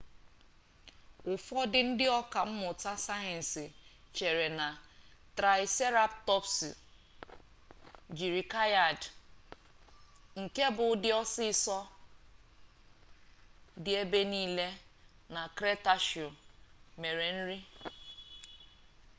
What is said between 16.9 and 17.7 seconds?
mere nri